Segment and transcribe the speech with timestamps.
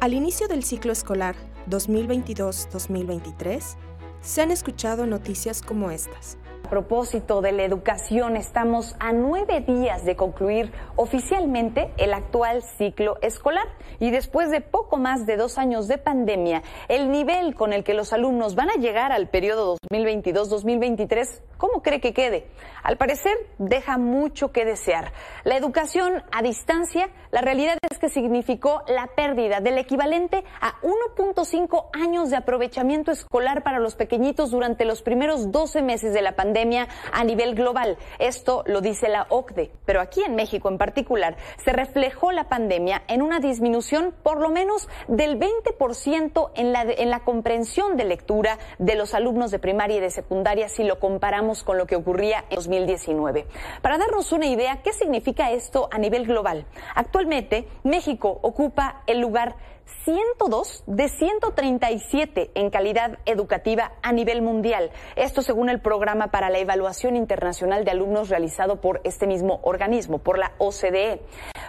[0.00, 1.34] Al inicio del ciclo escolar
[1.68, 3.76] 2022-2023,
[4.20, 6.38] se han escuchado noticias como estas.
[6.68, 13.66] Propósito de la educación, estamos a nueve días de concluir oficialmente el actual ciclo escolar
[14.00, 17.94] y después de poco más de dos años de pandemia, el nivel con el que
[17.94, 22.48] los alumnos van a llegar al periodo 2022-2023, ¿cómo cree que quede?
[22.82, 25.12] Al parecer, deja mucho que desear.
[25.44, 31.86] La educación a distancia, la realidad es que significó la pérdida del equivalente a 1.5
[31.94, 36.57] años de aprovechamiento escolar para los pequeñitos durante los primeros 12 meses de la pandemia
[37.12, 37.96] a nivel global.
[38.18, 43.02] Esto lo dice la OCDE, pero aquí en México en particular se reflejó la pandemia
[43.06, 48.58] en una disminución por lo menos del 20% en la, en la comprensión de lectura
[48.78, 52.44] de los alumnos de primaria y de secundaria si lo comparamos con lo que ocurría
[52.50, 53.46] en 2019.
[53.82, 56.66] Para darnos una idea, ¿qué significa esto a nivel global?
[56.94, 59.56] Actualmente, México ocupa el lugar
[60.04, 64.90] 102 de 137 en calidad educativa a nivel mundial.
[65.16, 70.18] Esto según el programa para la evaluación internacional de alumnos realizado por este mismo organismo,
[70.18, 71.22] por la OCDE.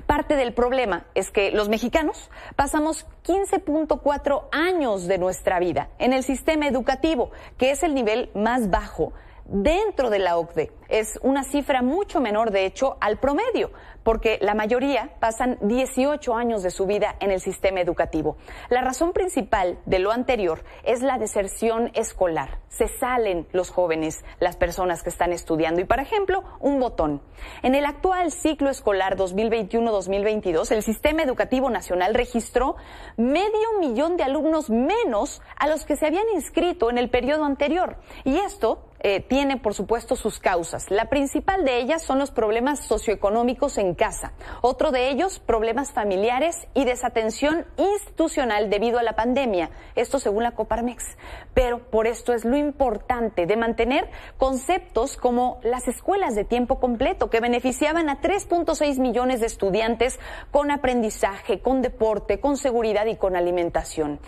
[0.05, 6.23] Parte del problema es que los mexicanos pasamos 15.4 años de nuestra vida en el
[6.23, 9.13] sistema educativo, que es el nivel más bajo
[9.51, 10.71] dentro de la OCDE.
[10.87, 13.71] Es una cifra mucho menor, de hecho, al promedio,
[14.03, 18.37] porque la mayoría pasan 18 años de su vida en el sistema educativo.
[18.69, 22.59] La razón principal de lo anterior es la deserción escolar.
[22.69, 25.81] Se salen los jóvenes, las personas que están estudiando.
[25.81, 27.21] Y, por ejemplo, un botón.
[27.61, 32.77] En el actual ciclo escolar 2021-2022, el sistema educativo nacional registró
[33.17, 37.97] medio millón de alumnos menos a los que se habían inscrito en el periodo anterior.
[38.23, 40.89] Y esto eh, tiene, por supuesto, sus causas.
[40.89, 44.33] La principal de ellas son los problemas socioeconómicos en casa.
[44.61, 49.69] Otro de ellos, problemas familiares y desatención institucional debido a la pandemia.
[49.95, 51.17] Esto según la Coparmex.
[51.53, 57.29] Pero por esto es lo importante de mantener conceptos como las escuelas de tiempo completo,
[57.29, 60.19] que beneficiaban a 3.6 millones de estudiantes
[60.51, 64.19] con aprendizaje, con deporte, con seguridad y con alimentación.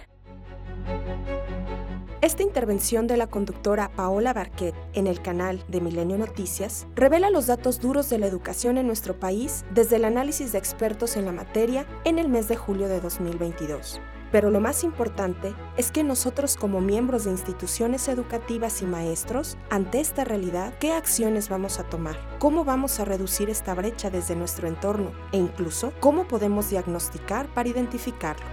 [2.21, 7.47] Esta intervención de la conductora Paola Barquet en el canal de Milenio Noticias revela los
[7.47, 11.31] datos duros de la educación en nuestro país desde el análisis de expertos en la
[11.31, 13.99] materia en el mes de julio de 2022.
[14.31, 19.99] Pero lo más importante es que nosotros como miembros de instituciones educativas y maestros, ante
[19.99, 22.17] esta realidad, ¿qué acciones vamos a tomar?
[22.37, 25.11] ¿Cómo vamos a reducir esta brecha desde nuestro entorno?
[25.31, 28.45] E incluso, ¿cómo podemos diagnosticar para identificarlo?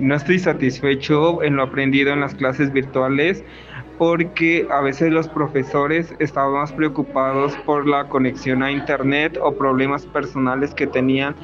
[0.00, 3.44] No estoy satisfecho en lo aprendido en las clases virtuales
[4.00, 10.06] porque a veces los profesores estaban más preocupados por la conexión a internet o problemas
[10.06, 11.34] personales que tenían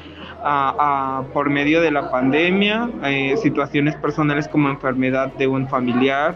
[1.33, 6.35] por medio de la pandemia, eh, situaciones personales como enfermedad de un familiar,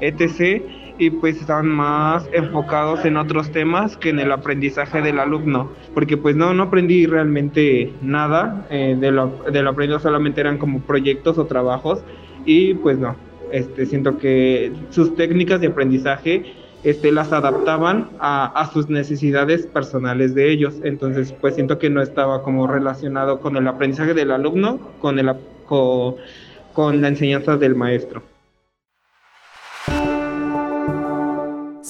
[0.00, 5.70] etc y pues estaban más enfocados en otros temas que en el aprendizaje del alumno,
[5.94, 10.58] porque pues no, no aprendí realmente nada, eh, de, lo, de lo aprendido solamente eran
[10.58, 12.02] como proyectos o trabajos
[12.44, 13.16] y pues no,
[13.52, 20.34] este, siento que sus técnicas de aprendizaje este, las adaptaban a, a, sus necesidades personales
[20.34, 20.76] de ellos.
[20.84, 25.32] Entonces, pues siento que no estaba como relacionado con el aprendizaje del alumno, con, el,
[25.66, 26.14] con,
[26.72, 28.22] con la enseñanza del maestro.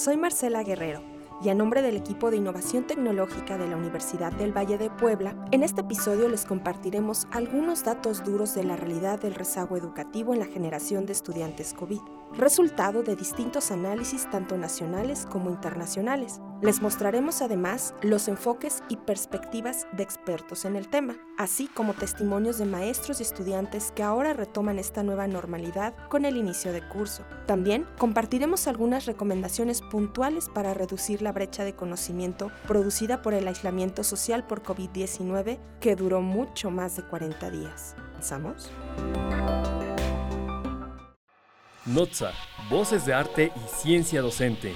[0.07, 1.03] Soy Marcela Guerrero
[1.43, 5.35] y a nombre del equipo de innovación tecnológica de la Universidad del Valle de Puebla,
[5.51, 10.39] en este episodio les compartiremos algunos datos duros de la realidad del rezago educativo en
[10.39, 11.99] la generación de estudiantes COVID,
[12.35, 16.41] resultado de distintos análisis tanto nacionales como internacionales.
[16.63, 22.57] Les mostraremos además los enfoques y perspectivas de expertos en el tema, así como testimonios
[22.57, 27.25] de maestros y estudiantes que ahora retoman esta nueva normalidad con el inicio de curso.
[27.47, 34.03] También compartiremos algunas recomendaciones puntuales para reducir la brecha de conocimiento producida por el aislamiento
[34.03, 37.95] social por COVID-19 que duró mucho más de 40 días.
[38.15, 38.71] ¿Pensamos?
[41.85, 42.33] Notza,
[42.71, 44.75] Voces de Arte y Ciencia Docente.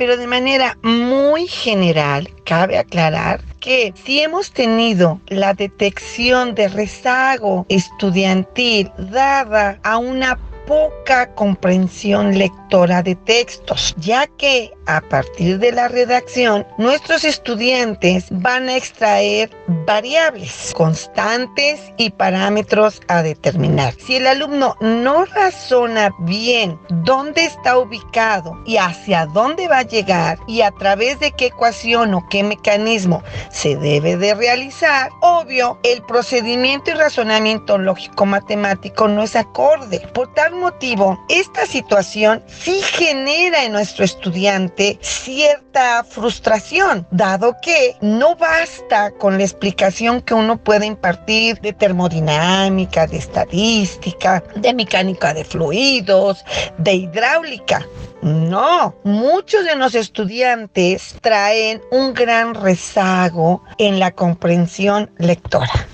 [0.00, 7.66] Pero de manera muy general cabe aclarar que si hemos tenido la detección de rezago
[7.68, 10.38] estudiantil dada a una
[10.70, 18.68] poca comprensión lectora de textos, ya que a partir de la redacción nuestros estudiantes van
[18.68, 19.50] a extraer
[19.84, 23.94] variables constantes y parámetros a determinar.
[23.98, 30.38] Si el alumno no razona bien dónde está ubicado y hacia dónde va a llegar
[30.46, 36.02] y a través de qué ecuación o qué mecanismo se debe de realizar, obvio, el
[36.02, 39.98] procedimiento y razonamiento lógico matemático no es acorde.
[40.14, 49.10] Por motivo, esta situación sí genera en nuestro estudiante cierta frustración, dado que no basta
[49.12, 56.44] con la explicación que uno puede impartir de termodinámica, de estadística, de mecánica de fluidos,
[56.78, 57.86] de hidráulica.
[58.22, 65.88] No, muchos de los estudiantes traen un gran rezago en la comprensión lectora.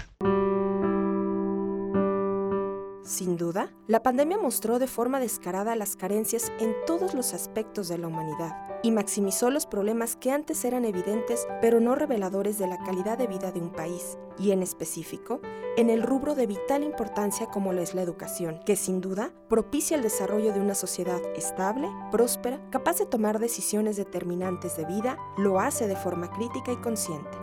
[3.06, 7.99] Sin duda, la pandemia mostró de forma descarada las carencias en todos los aspectos de
[7.99, 12.79] la humanidad y maximizó los problemas que antes eran evidentes pero no reveladores de la
[12.79, 15.41] calidad de vida de un país, y en específico,
[15.76, 19.97] en el rubro de vital importancia como lo es la educación, que sin duda propicia
[19.97, 25.61] el desarrollo de una sociedad estable, próspera, capaz de tomar decisiones determinantes de vida, lo
[25.61, 27.38] hace de forma crítica y consciente.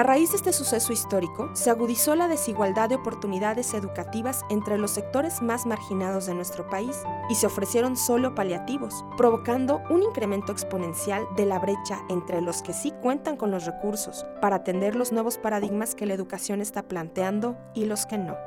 [0.00, 4.92] A raíz de este suceso histórico, se agudizó la desigualdad de oportunidades educativas entre los
[4.92, 6.96] sectores más marginados de nuestro país
[7.28, 12.72] y se ofrecieron solo paliativos, provocando un incremento exponencial de la brecha entre los que
[12.72, 17.58] sí cuentan con los recursos para atender los nuevos paradigmas que la educación está planteando
[17.74, 18.38] y los que no.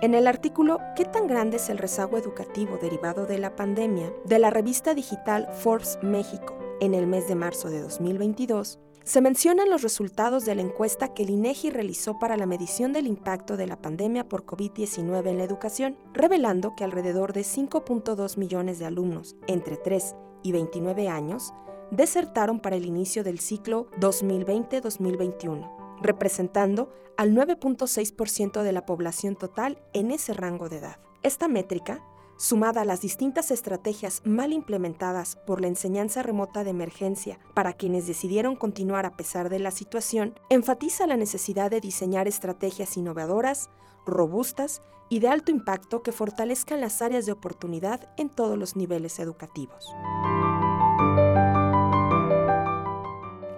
[0.00, 4.12] En el artículo ¿Qué tan grande es el rezago educativo derivado de la pandemia?
[4.24, 9.70] de la revista digital Forbes México, en el mes de marzo de 2022, se mencionan
[9.70, 13.66] los resultados de la encuesta que el INEGI realizó para la medición del impacto de
[13.66, 19.34] la pandemia por COVID-19 en la educación, revelando que alrededor de 5.2 millones de alumnos
[19.46, 21.54] entre 3 y 29 años
[21.90, 30.10] desertaron para el inicio del ciclo 2020-2021, representando al 9.6% de la población total en
[30.10, 30.98] ese rango de edad.
[31.22, 32.04] Esta métrica
[32.38, 38.06] sumada a las distintas estrategias mal implementadas por la enseñanza remota de emergencia para quienes
[38.06, 43.68] decidieron continuar a pesar de la situación, enfatiza la necesidad de diseñar estrategias innovadoras,
[44.06, 44.80] robustas
[45.10, 49.92] y de alto impacto que fortalezcan las áreas de oportunidad en todos los niveles educativos.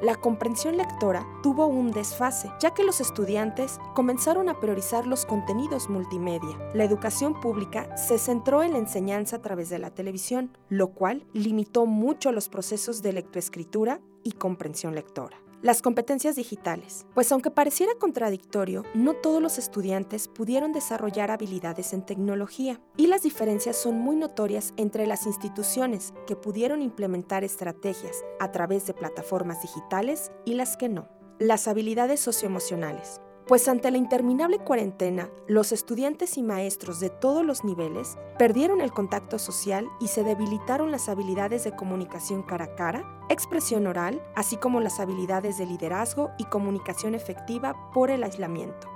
[0.03, 5.89] La comprensión lectora tuvo un desfase, ya que los estudiantes comenzaron a priorizar los contenidos
[5.91, 6.59] multimedia.
[6.75, 11.27] La educación pública se centró en la enseñanza a través de la televisión, lo cual
[11.33, 15.37] limitó mucho los procesos de lectoescritura y comprensión lectora.
[15.63, 17.05] Las competencias digitales.
[17.13, 23.25] Pues aunque pareciera contradictorio, no todos los estudiantes pudieron desarrollar habilidades en tecnología y las
[23.25, 29.61] diferencias son muy notorias entre las instituciones que pudieron implementar estrategias a través de plataformas
[29.61, 31.09] digitales y las que no.
[31.39, 33.21] Las habilidades socioemocionales
[33.51, 38.93] pues ante la interminable cuarentena, los estudiantes y maestros de todos los niveles perdieron el
[38.93, 44.57] contacto social y se debilitaron las habilidades de comunicación cara a cara, expresión oral, así
[44.57, 48.89] como las habilidades de liderazgo y comunicación efectiva por el aislamiento.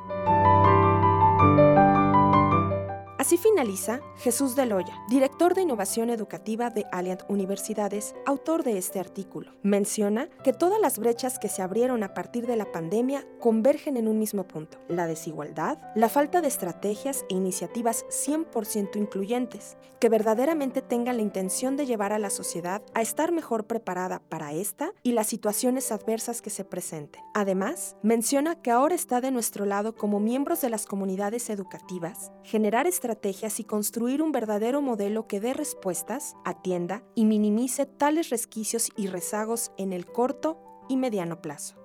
[3.25, 9.51] Así finaliza Jesús Deloya, director de innovación educativa de Alliant Universidades, autor de este artículo.
[9.63, 14.09] Menciona que todas las brechas que se abrieron a partir de la pandemia convergen en
[14.09, 20.83] un mismo punto, la desigualdad, la falta de estrategias e iniciativas 100% incluyentes, que verdaderamente
[20.83, 25.13] tengan la intención de llevar a la sociedad a estar mejor preparada para esta y
[25.13, 27.23] las situaciones adversas que se presenten.
[27.33, 32.87] Además, menciona que ahora está de nuestro lado como miembros de las comunidades educativas, generar
[32.87, 38.91] estrategias estrategias y construir un verdadero modelo que dé respuestas, atienda y minimice tales resquicios
[38.97, 41.77] y rezagos en el corto y mediano plazo.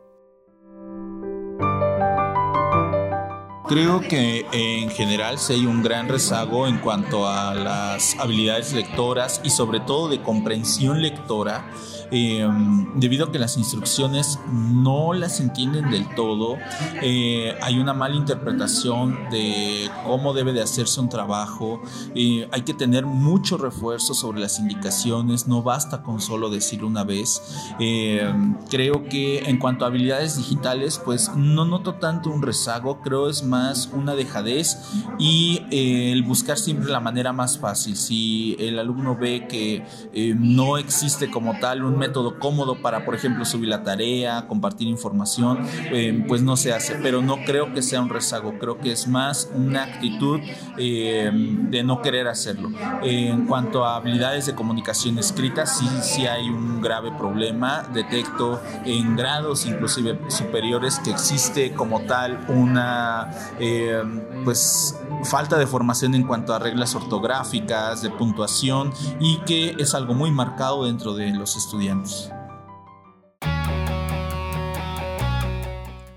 [3.68, 9.40] Creo que en general sí hay un gran rezago en cuanto a las habilidades lectoras
[9.44, 11.70] y sobre todo de comprensión lectora
[12.12, 16.58] Em, debido a que las instrucciones no las entienden del todo,
[17.02, 21.82] eh, hay una mala interpretación de cómo debe de hacerse un trabajo,
[22.16, 27.04] eh, hay que tener mucho refuerzo sobre las indicaciones, no basta con solo decir una
[27.04, 27.42] vez.
[27.80, 33.30] Em, creo que en cuanto a habilidades digitales, pues no noto tanto un rezago, creo
[33.30, 34.78] es más una dejadez
[35.18, 37.96] y eh, el buscar siempre la manera más fácil.
[37.96, 43.46] Si el alumno ve que eh, no existe como tal método cómodo para, por ejemplo,
[43.46, 45.60] subir la tarea, compartir información,
[45.92, 46.96] eh, pues no se hace.
[46.96, 50.40] Pero no creo que sea un rezago, creo que es más una actitud
[50.78, 52.72] de no querer hacerlo.
[53.04, 57.84] en cuanto a habilidades de comunicación escrita, sí, sí hay un grave problema.
[57.94, 63.30] Detecto en grados inclusive superiores que existe como tal una
[63.60, 64.02] eh,
[64.44, 70.14] pues falta de formación en cuanto a reglas ortográficas, de puntuación y que es algo
[70.14, 71.89] muy marcado dentro de los estudiantes.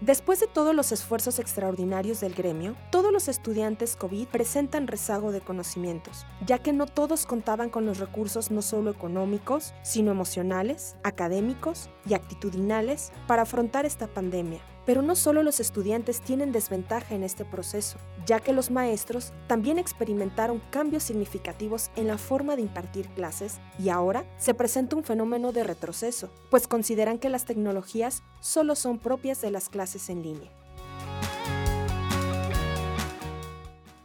[0.02, 5.40] Después de todos los esfuerzos extraordinarios del gremio, todos los estudiantes COVID presentan rezago de
[5.40, 11.88] conocimientos, ya que no todos contaban con los recursos no solo económicos, sino emocionales, académicos
[12.04, 14.58] y actitudinales para afrontar esta pandemia.
[14.84, 19.78] Pero no solo los estudiantes tienen desventaja en este proceso, ya que los maestros también
[19.78, 25.52] experimentaron cambios significativos en la forma de impartir clases y ahora se presenta un fenómeno
[25.52, 30.50] de retroceso, pues consideran que las tecnologías solo son propias de las clases en línea.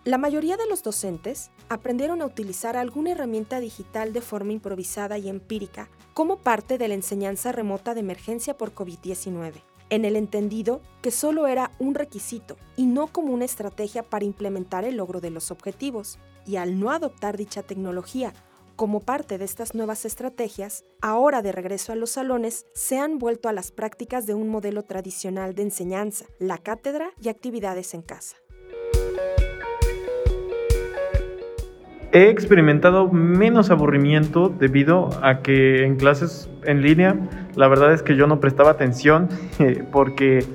[0.04, 5.28] La mayoría de los docentes aprendieron a utilizar alguna herramienta digital de forma improvisada y
[5.28, 11.12] empírica como parte de la enseñanza remota de emergencia por COVID-19 en el entendido que
[11.12, 15.52] solo era un requisito y no como una estrategia para implementar el logro de los
[15.52, 16.20] objetivos.
[16.46, 18.34] Y al no adoptar dicha tecnología
[18.78, 23.50] como parte de estas nuevas estrategias, ahora de regreso a los salones, se han vuelto
[23.50, 28.38] a las prácticas de un modelo tradicional de enseñanza, la cátedra y actividades en casa.
[32.14, 37.16] He experimentado menos aburrimiento debido a que en clases en línea
[37.56, 39.28] la verdad es que yo no prestaba atención
[39.92, 40.46] porque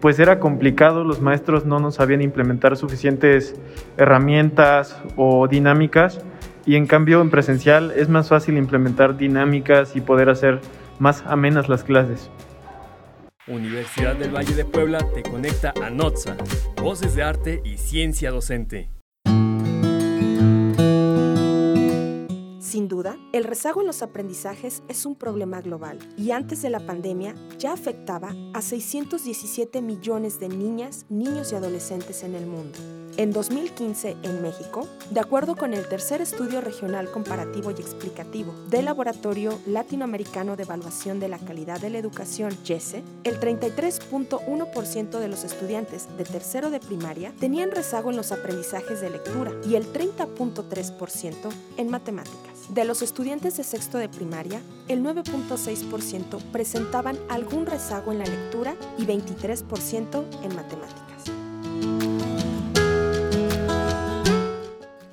[0.00, 3.54] pues era complicado, los maestros no nos sabían implementar suficientes
[3.96, 6.20] herramientas o dinámicas
[6.66, 10.60] y en cambio en presencial es más fácil implementar dinámicas y poder hacer
[10.98, 12.30] más amenas las clases.
[13.48, 16.36] Universidad del Valle de Puebla te conecta a NOTSA,
[16.80, 19.01] Voces de Arte y Ciencia Docente.
[22.72, 26.86] Sin duda, el rezago en los aprendizajes es un problema global y antes de la
[26.86, 32.78] pandemia ya afectaba a 617 millones de niñas, niños y adolescentes en el mundo.
[33.18, 38.86] En 2015, en México, de acuerdo con el tercer estudio regional comparativo y explicativo del
[38.86, 45.44] Laboratorio Latinoamericano de Evaluación de la Calidad de la Educación, YESE, el 33.1% de los
[45.44, 51.34] estudiantes de tercero de primaria tenían rezago en los aprendizajes de lectura y el 30.3%
[51.76, 52.74] en matemáticas.
[52.74, 58.74] De los estudiantes de sexto de primaria, el 9.6% presentaban algún rezago en la lectura
[58.96, 61.41] y 23% en matemáticas.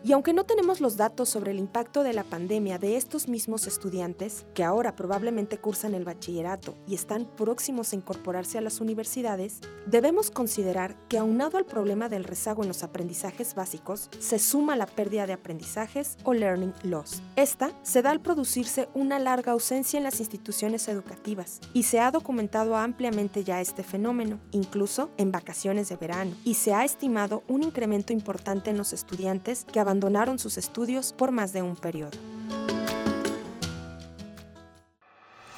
[0.09, 3.67] Y aunque no tenemos los datos sobre el impacto de la pandemia de estos mismos
[3.67, 9.59] estudiantes, que ahora probablemente cursan el bachillerato y están próximos a incorporarse a las universidades,
[9.85, 14.87] debemos considerar que aunado al problema del rezago en los aprendizajes básicos, se suma la
[14.87, 17.21] pérdida de aprendizajes o learning loss.
[17.35, 22.09] Esta se da al producirse una larga ausencia en las instituciones educativas y se ha
[22.09, 27.61] documentado ampliamente ya este fenómeno, incluso en vacaciones de verano, y se ha estimado un
[27.61, 32.11] incremento importante en los estudiantes que abandonan abandonaron sus estudios por más de un periodo.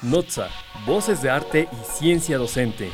[0.02, 0.48] NOTSA,
[0.84, 2.90] Voces de Arte y Ciencia Docente.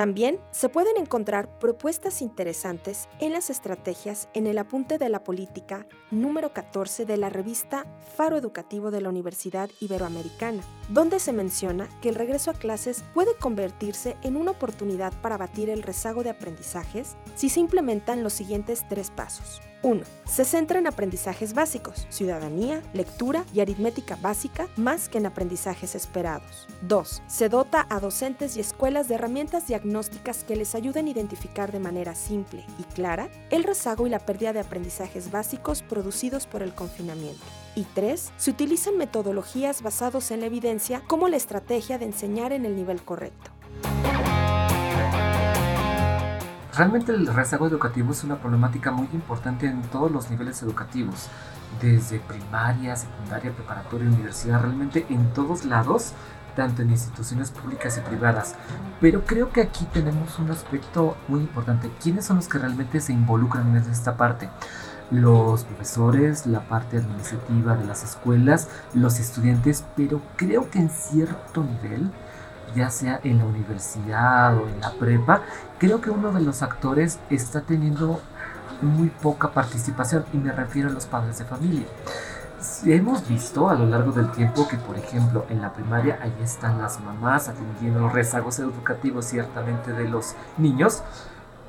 [0.00, 5.86] También se pueden encontrar propuestas interesantes en las estrategias en el apunte de la política
[6.10, 7.84] número 14 de la revista
[8.16, 13.34] Faro Educativo de la Universidad Iberoamericana, donde se menciona que el regreso a clases puede
[13.36, 18.86] convertirse en una oportunidad para batir el rezago de aprendizajes si se implementan los siguientes
[18.88, 19.60] tres pasos.
[19.82, 20.02] 1.
[20.26, 26.68] Se centra en aprendizajes básicos, ciudadanía, lectura y aritmética básica, más que en aprendizajes esperados.
[26.82, 27.22] 2.
[27.26, 29.89] Se dota a docentes y escuelas de herramientas diagnósticas
[30.46, 34.52] que les ayuden a identificar de manera simple y clara el rezago y la pérdida
[34.52, 37.42] de aprendizajes básicos producidos por el confinamiento.
[37.74, 38.32] Y 3.
[38.36, 43.02] Se utilizan metodologías basadas en la evidencia como la estrategia de enseñar en el nivel
[43.02, 43.50] correcto.
[46.76, 51.28] Realmente el rezago educativo es una problemática muy importante en todos los niveles educativos,
[51.82, 56.12] desde primaria, secundaria, preparatoria, universidad, realmente en todos lados,
[56.54, 58.54] tanto en instituciones públicas y privadas.
[59.00, 61.90] Pero creo que aquí tenemos un aspecto muy importante.
[62.02, 64.48] ¿Quiénes son los que realmente se involucran en esta parte?
[65.10, 71.64] los profesores, la parte administrativa de las escuelas, los estudiantes, pero creo que en cierto
[71.64, 72.10] nivel
[72.74, 75.42] ya sea en la universidad o en la prepa,
[75.78, 78.20] creo que uno de los actores está teniendo
[78.80, 81.86] muy poca participación y me refiero a los padres de familia.
[82.84, 86.78] Hemos visto a lo largo del tiempo que, por ejemplo, en la primaria ahí están
[86.78, 91.02] las mamás atendiendo los rezagos educativos ciertamente de los niños,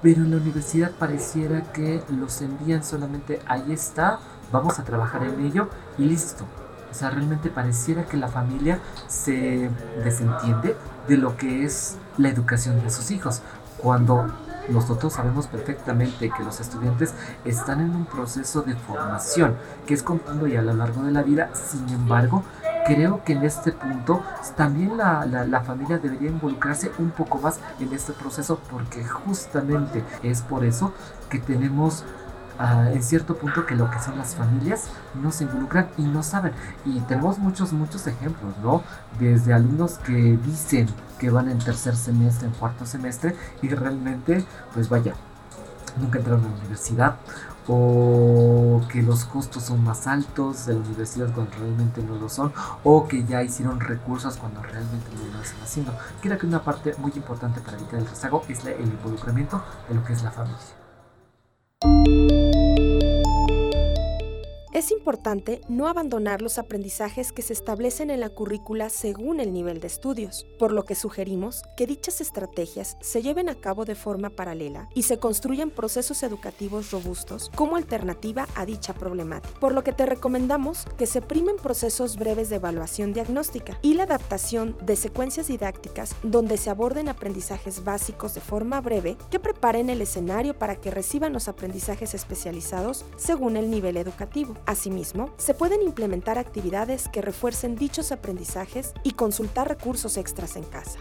[0.01, 4.19] pero en la universidad pareciera que los envían solamente ahí está,
[4.51, 6.45] vamos a trabajar en ello y listo.
[6.91, 9.69] O sea, realmente pareciera que la familia se
[10.03, 10.75] desentiende
[11.07, 13.41] de lo que es la educación de sus hijos,
[13.77, 14.27] cuando
[14.70, 17.13] nosotros sabemos perfectamente que los estudiantes
[17.46, 21.24] están en un proceso de formación que es continuo y a lo largo de la
[21.24, 22.44] vida, sin embargo,
[22.86, 24.24] creo que en este punto
[24.56, 30.41] también la, la, familia debería involucrarse un poco más en este proceso porque justamente es
[30.41, 30.94] por eso
[31.30, 32.03] que tenemos
[32.60, 34.89] ah, en cierto punto que lo que son las familias
[35.22, 36.53] no se involucran y no saben.
[36.86, 38.84] Y tenemos muchos, muchos ejemplos, ¿no?
[39.20, 40.88] Desde alumnos que dicen
[41.20, 45.13] que van en tercer semestre, en cuarto semestre y realmente, pues vaya,
[46.00, 47.15] nunca entraron a la universidad
[47.67, 52.51] o que los costos son más altos de la universidad cuando realmente no lo son,
[52.84, 55.93] o que ya hicieron recursos cuando realmente no lo están haciendo.
[56.22, 60.03] Creo que una parte muy importante para evitar el rezago es el involucramiento de lo
[60.03, 60.80] que es la familia.
[62.03, 62.50] Música
[64.81, 69.79] Es importante no abandonar los aprendizajes que se establecen en la currícula según el nivel
[69.79, 74.31] de estudios, por lo que sugerimos que dichas estrategias se lleven a cabo de forma
[74.31, 79.93] paralela y se construyan procesos educativos robustos como alternativa a dicha problemática, por lo que
[79.93, 85.47] te recomendamos que se primen procesos breves de evaluación diagnóstica y la adaptación de secuencias
[85.47, 90.89] didácticas donde se aborden aprendizajes básicos de forma breve que preparen el escenario para que
[90.89, 94.55] reciban los aprendizajes especializados según el nivel educativo.
[94.72, 101.00] Asimismo, se pueden implementar actividades que refuercen dichos aprendizajes y consultar recursos extras en casa.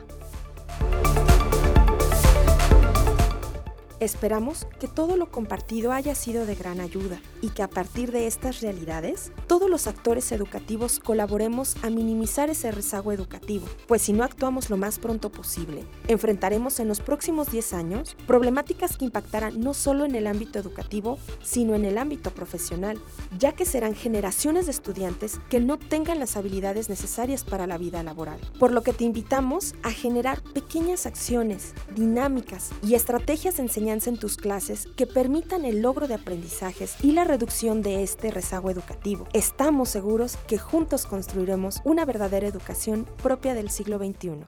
[4.01, 8.27] Esperamos que todo lo compartido haya sido de gran ayuda y que a partir de
[8.27, 14.25] estas realidades, todos los actores educativos colaboremos a minimizar ese rezago educativo, pues si no
[14.25, 19.75] actuamos lo más pronto posible, enfrentaremos en los próximos 10 años problemáticas que impactarán no
[19.75, 22.99] solo en el ámbito educativo, sino en el ámbito profesional,
[23.39, 28.03] ya que serán generaciones de estudiantes que no tengan las habilidades necesarias para la vida
[28.03, 28.41] laboral.
[28.59, 34.37] Por lo que te invitamos a generar pequeñas acciones, dinámicas y estrategias de en tus
[34.37, 39.27] clases que permitan el logro de aprendizajes y la reducción de este rezago educativo.
[39.33, 44.47] Estamos seguros que juntos construiremos una verdadera educación propia del siglo XXI.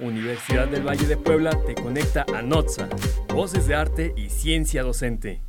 [0.00, 2.88] Universidad del Valle de Puebla te conecta a NOTSA,
[3.32, 5.42] Voces de Arte y Ciencia Docente.